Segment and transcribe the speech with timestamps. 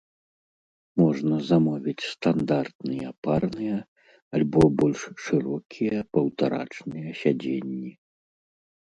[0.99, 3.77] Можна замовіць стандартныя парныя,
[4.39, 7.91] альбо больш шырокія паўтарачныя сядзенні.